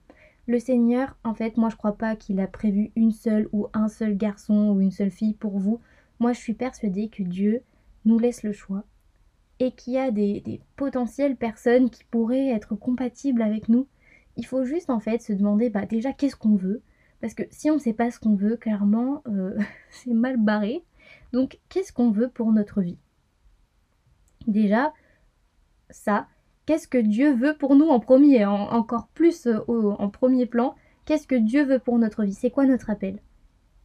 [0.48, 3.88] le Seigneur, en fait, moi je crois pas qu'il a prévu une seule ou un
[3.88, 5.80] seul garçon ou une seule fille pour vous.
[6.20, 7.62] Moi je suis persuadée que Dieu
[8.06, 8.84] nous laisse le choix
[9.60, 13.88] et qu'il y a des, potentielles personnes qui pourraient être compatibles avec nous.
[14.38, 16.82] Il faut juste en fait se demander bah, déjà qu'est-ce qu'on veut?
[17.26, 19.58] Parce que si on ne sait pas ce qu'on veut, clairement, euh,
[19.90, 20.84] c'est mal barré.
[21.34, 23.00] Donc qu'est-ce qu'on veut pour notre vie?
[24.46, 24.94] Déjà,
[25.90, 26.28] ça,
[26.68, 31.26] qu'est-ce que Dieu veut pour nous en premier, encore plus euh, en premier plan, qu'est-ce
[31.26, 33.18] que Dieu veut pour notre vie, c'est quoi notre appel?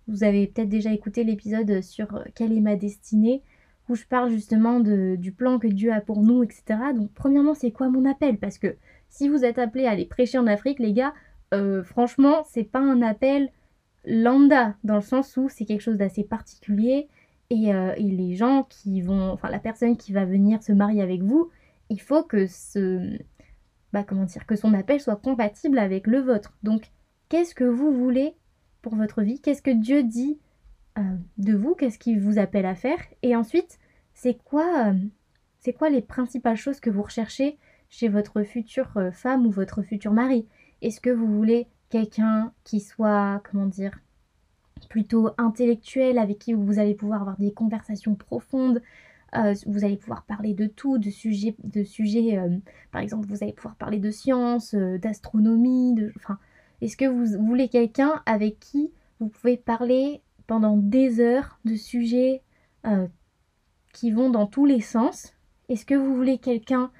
[0.07, 3.43] Vous avez peut-être déjà écouté l'épisode sur euh, quelle est ma destinée,
[3.89, 6.79] où je parle justement du plan que Dieu a pour nous, etc.
[6.95, 8.37] Donc premièrement, c'est quoi mon appel?
[8.37, 8.77] Parce que
[9.09, 11.15] si vous êtes appelé à aller prêcher en Afrique, les gars,
[11.55, 13.51] euh, franchement, c'est pas un appel
[14.05, 17.09] lambda, dans le sens où c'est quelque chose d'assez particulier.
[17.51, 21.23] Et, et, les gens qui vont, enfin la personne qui va venir se marier avec
[21.23, 21.51] vous,
[21.89, 23.19] il faut que ce
[23.93, 26.57] bah comment dire que son appel soit compatible avec le vôtre.
[26.63, 26.91] Donc
[27.29, 28.35] qu'est-ce que vous voulez
[28.83, 29.41] pour votre vie?
[29.41, 30.39] Qu'est-ce que Dieu dit
[30.99, 31.75] euh, de vous?
[31.75, 32.99] Qu'est-ce qu'il vous appelle à faire?
[33.23, 33.79] Et ensuite,
[34.15, 34.95] c'est quoi euh,
[35.59, 37.59] c'est quoi les principales choses que vous recherchez
[37.89, 40.47] chez votre future euh, femme ou votre futur mari?
[40.83, 43.99] Est-ce que vous voulez quelqu'un qui soit comment dire
[44.89, 48.81] plutôt intellectuel avec qui vous allez pouvoir avoir des conversations profondes
[49.37, 52.49] euh, vous allez pouvoir parler de tout, de sujets, de sujets euh,
[52.91, 56.39] par exemple, vous allez pouvoir parler de science, euh, d'astronomie, de, enfin,
[56.81, 58.91] est-ce que vous voulez quelqu'un avec qui
[59.21, 62.43] vous pouvez parler pendant des heures de sujets
[63.93, 65.35] qui vont dans tous les sens?
[65.69, 66.91] Est-ce que vous voulez quelqu'un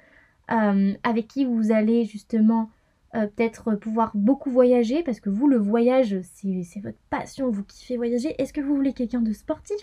[0.47, 2.69] avec qui vous allez justement
[3.13, 8.35] peut-être pouvoir beaucoup voyager parce que vous, le voyage, c'est votre passion, vous kiffez voyager.
[8.41, 9.81] Est-ce que vous voulez quelqu'un de sportif?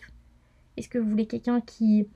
[0.77, 2.09] Est-ce que vous voulez quelqu'un qui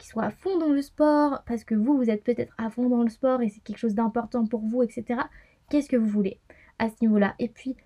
[0.00, 2.88] qui soit à fond dans le sport, parce que vous, vous êtes peut-être à fond
[2.88, 5.20] dans le sport et c'est quelque chose d'important pour vous, etc.
[5.68, 6.40] Qu'est-ce que vous voulez
[6.78, 7.34] à ce niveau-là?
[7.38, 7.76] Et puis,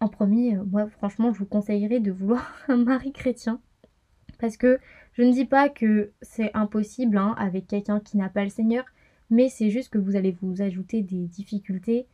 [0.00, 3.60] en premier, euh, moi, franchement, je vous conseillerais de vouloir un mari chrétien.
[4.40, 4.78] Parce que
[5.12, 8.84] je ne dis pas que c'est impossible hein, avec quelqu'un qui n'a pas le Seigneur,
[9.30, 12.06] mais c'est juste que vous allez vous ajouter des difficultés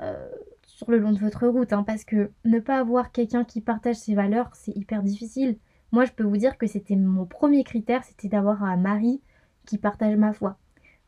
[0.00, 0.28] euh,
[0.66, 1.72] sur le long de votre route.
[1.72, 5.58] Hein, parce que ne pas avoir quelqu'un qui partage ses valeurs, c'est hyper difficile.
[5.92, 9.22] Moi, je peux vous dire que c'était mon premier critère, c'était d'avoir un mari
[9.64, 10.58] qui partage ma foi.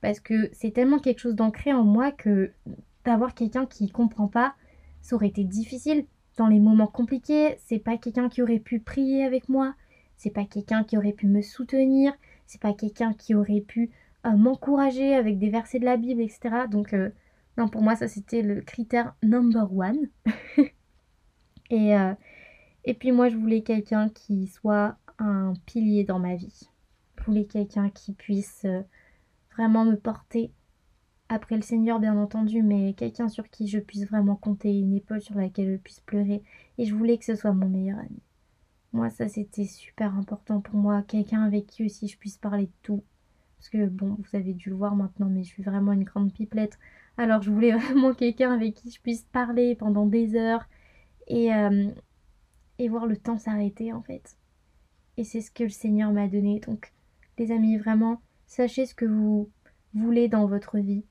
[0.01, 2.53] Parce que c'est tellement quelque chose d'ancré en moi que
[3.05, 4.55] d'avoir quelqu'un qui comprend pas,
[5.03, 7.57] ça aurait été difficile dans les moments compliqués.
[7.59, 9.75] C'est pas quelqu'un qui aurait pu prier avec moi,
[10.17, 12.13] c'est pas quelqu'un qui aurait pu me soutenir,
[12.47, 13.91] c'est pas quelqu'un qui aurait pu
[14.27, 16.67] euh, m'encourager avec des versets de la Bible, etc.
[16.71, 17.11] Donc, euh,
[17.69, 20.09] pour moi, ça c'était le critère number one.
[21.71, 22.15] Et euh,
[22.85, 26.69] et puis moi, je voulais quelqu'un qui soit un pilier dans ma vie.
[27.19, 28.81] Je voulais quelqu'un qui puisse euh,
[29.53, 30.51] vraiment me porter
[31.29, 35.21] après le Seigneur, bien entendu, mais quelqu'un sur qui je puisse vraiment compter, une épaule
[35.21, 36.43] sur laquelle je puisse pleurer.
[36.79, 38.21] Et je voulais que ce soit mon meilleur ami.
[38.93, 41.03] Moi, ça, c'était super important pour moi.
[41.03, 43.05] Quelqu'un avec qui aussi je puisse parler de tout.
[43.59, 46.33] Parce que, bon, vous avez dû le voir maintenant, mais je suis vraiment une grande
[46.33, 46.79] pipelette.
[47.21, 50.65] Alors, je voulais vraiment quelqu'un avec qui je puisse parler pendant des heures.
[51.27, 51.91] Et, euh,
[52.79, 54.39] et voir le temps s'arrêter en fait.
[55.19, 56.61] Et c'est ce que le Seigneur m'a donné.
[56.61, 56.95] Donc,
[57.37, 59.51] les amis, vraiment, sachez ce que vous
[59.93, 61.05] voulez dans votre vie.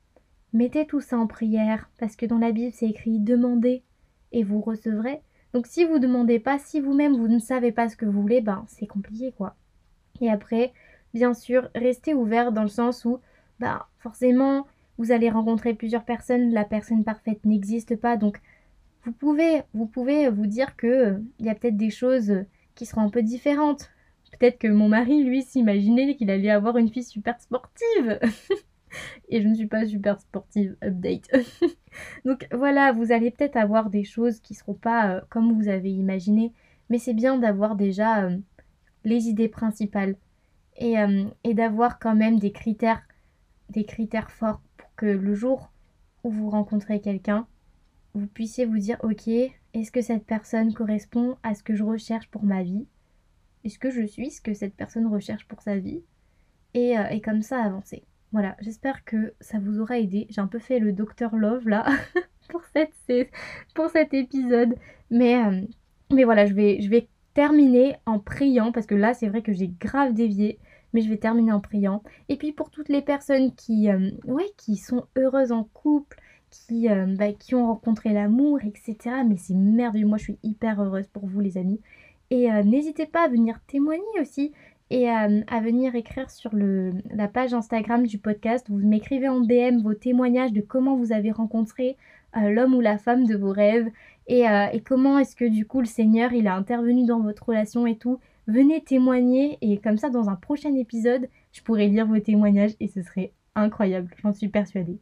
[0.52, 3.84] Mettez tout ça en prière, parce que dans la Bible, c'est écrit demandez
[4.32, 5.22] et vous recevrez.
[5.54, 8.20] Donc, si vous ne demandez pas, si vous-même vous ne savez pas ce que vous
[8.20, 9.56] voulez, ben c'est compliqué quoi.
[10.22, 10.74] Et après,
[11.14, 13.20] bien sûr, restez ouvert dans le sens où,
[13.60, 14.66] ben forcément,
[15.00, 18.40] vous allez rencontrer plusieurs personnes, la personne parfaite n'existe pas, donc
[19.06, 22.44] vous pouvez, vous pouvez vous dire que euh, il y a peut-être des choses
[22.76, 23.90] qui seront un peu différentes.
[24.38, 28.20] Peut-être que mon mari, lui, s'imaginait qu'il allait avoir une fille super sportive.
[29.30, 31.30] Et je ne suis pas super sportive, update.
[32.26, 35.70] Donc voilà, vous allez peut-être avoir des choses qui ne seront pas euh, comme vous
[35.70, 36.52] avez imaginé,
[36.90, 38.38] mais c'est bien d'avoir déjà euh,
[39.06, 40.18] les idées principales
[40.76, 40.96] et,
[41.44, 43.02] et d'avoir quand même des critères,
[43.70, 44.62] des critères forts
[45.00, 45.72] que le jour
[46.26, 47.48] où vous rencontrez quelqu'un,
[48.14, 52.28] vous puissiez vous dire ok, est-ce que cette personne correspond à ce que je recherche
[52.28, 52.86] pour ma vie?
[53.64, 56.04] Est-ce que je suis ce que cette personne recherche pour sa vie?
[56.74, 58.04] Et, euh, comme ça avancer.
[58.34, 60.28] Voilà, j'espère que ça vous aura aidé.
[60.30, 61.86] J'ai un peu fait le Docteur Love là
[62.50, 62.62] pour,
[63.90, 64.76] cet épisode.
[65.10, 69.70] Mais, euh, voilà, je vais terminer en priant parce que là c'est vrai que j'ai
[69.70, 70.60] grave dévié.
[70.94, 72.04] Mais je vais terminer en priant.
[72.30, 74.10] Et puis pour toutes les personnes qui, euh,
[74.58, 79.18] qui sont heureuses en couple, qui, euh, bah, qui ont rencontré l'amour, etc.
[79.28, 81.80] Mais c'est merveilleux, moi je suis hyper heureuse pour vous les amis.
[82.32, 84.52] Et euh, n'hésitez pas à venir témoigner aussi
[84.92, 88.66] et à venir écrire sur le, la page Instagram du podcast.
[88.70, 91.96] Vous m'écrivez en DM vos témoignages de comment vous avez rencontré
[92.36, 93.88] l'homme ou la femme de vos rêves
[94.26, 97.86] et, et comment est-ce que du coup le Seigneur il a intervenu dans votre relation
[97.86, 98.20] et tout.
[98.50, 102.88] Venez témoigner et comme ça dans un prochain épisode je pourrai lire vos témoignages et
[102.88, 104.98] ce serait incroyable, j'en suis persuadée.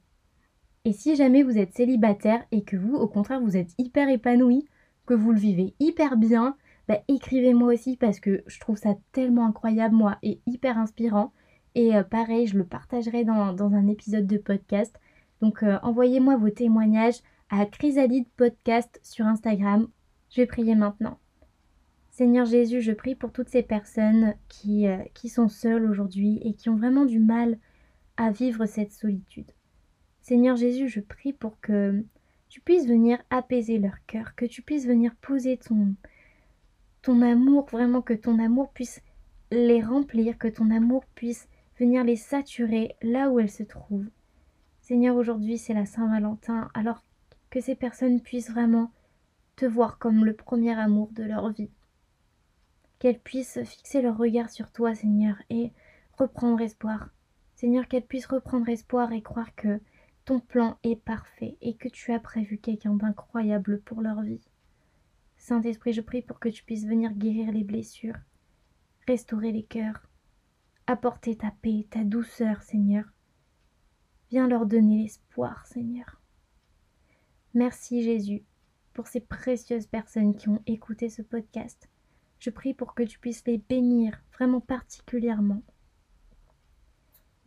[0.83, 4.65] Et si jamais vous êtes célibataire et que vous, au contraire, vous êtes hyper épanoui,
[5.05, 6.57] que vous le vivez hyper bien,
[6.89, 11.31] bah, écrivez-moi aussi parce que je trouve ça tellement incroyable, moi, et hyper inspirant.
[11.73, 14.93] Et euh, pareil, je le partagerai dans, un épisode de podcast.
[15.39, 19.87] Donc euh, envoyez-moi vos témoignages à Chrysalide Podcast sur Instagram.
[20.31, 21.17] Je vais prier maintenant.
[22.17, 26.55] Seigneur Jésus, je prie pour toutes ces personnes qui, euh, qui sont seules aujourd'hui et
[26.55, 27.59] qui ont vraiment du mal
[28.17, 29.51] à vivre cette solitude.
[30.21, 32.03] Seigneur Jésus, je prie pour que
[32.49, 35.93] tu puisses venir apaiser leur cœur, que tu puisses venir poser ton,
[37.03, 38.99] ton amour, vraiment que ton amour puisse
[39.51, 44.09] les remplir, que ton amour puisse venir les saturer là où elles se trouvent.
[44.81, 47.03] Seigneur, aujourd'hui c'est la Saint-Valentin, alors
[47.51, 48.91] que ces personnes puissent vraiment
[49.55, 51.69] te voir comme le premier amour de leur vie.
[52.99, 55.71] Qu'elles puissent fixer leur regard sur toi, Seigneur, et
[56.17, 57.09] reprendre espoir.
[57.55, 59.79] Seigneur, qu'elles puissent reprendre espoir et croire que
[60.25, 64.43] ton plan est parfait et que tu as prévu quelqu'un d'incroyable pour leur vie.
[65.37, 68.17] Saint-Esprit, je prie pour que tu puisses venir guérir les blessures,
[69.07, 70.07] restaurer les cœurs,
[70.85, 73.05] apporter ta paix, ta douceur, Seigneur.
[74.29, 76.21] Viens leur donner l'espoir, Seigneur.
[77.53, 78.43] Merci Jésus
[78.93, 81.89] pour ces précieuses personnes qui ont écouté ce podcast.
[82.39, 85.61] Je prie pour que tu puisses les bénir vraiment particulièrement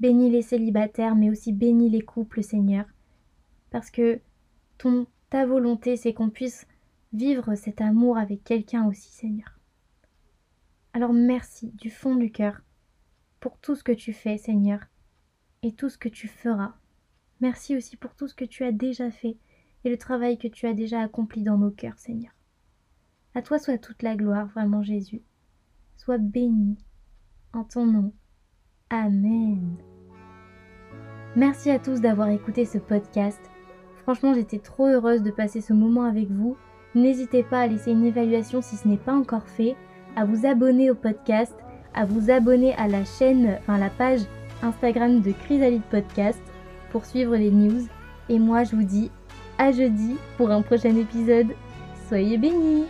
[0.00, 2.86] Bénis les célibataires, mais aussi bénis les couples, Seigneur.
[3.70, 4.20] Parce que
[4.78, 6.66] ton, ta volonté, c'est qu'on puisse
[7.12, 9.58] vivre cet amour avec quelqu'un aussi, Seigneur.
[10.94, 12.62] Alors merci du fond du cœur
[13.40, 14.80] pour tout ce que tu fais, Seigneur,
[15.62, 16.74] et tout ce que tu feras.
[17.42, 19.36] Merci aussi pour tout ce que tu as déjà fait
[19.84, 22.32] et le travail que tu as déjà accompli dans nos cœurs, Seigneur.
[23.34, 25.22] À toi soit toute la gloire, vraiment Jésus.
[25.96, 26.76] Sois béni
[27.52, 28.12] en ton nom.
[28.90, 29.76] Amen.
[31.36, 33.40] Merci à tous d'avoir écouté ce podcast.
[34.02, 36.56] Franchement, j'étais trop heureuse de passer ce moment avec vous.
[36.96, 39.76] N'hésitez pas à laisser une évaluation si ce n'est pas encore fait,
[40.16, 41.54] à vous abonner au podcast,
[41.94, 44.22] à vous abonner à la chaîne, enfin la page
[44.62, 46.42] Instagram de Chrysalide Podcast
[46.90, 47.86] pour suivre les news.
[48.28, 49.08] Et moi, je vous dis
[49.56, 51.54] à jeudi pour un prochain épisode.
[52.08, 52.86] Soyez bénis